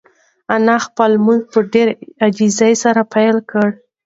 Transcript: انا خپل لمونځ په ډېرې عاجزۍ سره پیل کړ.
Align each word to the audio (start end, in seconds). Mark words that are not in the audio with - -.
انا 0.55 0.75
خپل 0.85 1.09
لمونځ 1.15 1.41
په 1.53 1.59
ډېرې 1.73 1.93
عاجزۍ 2.21 2.73
سره 2.83 3.01
پیل 3.13 3.37
کړ. 3.51 3.67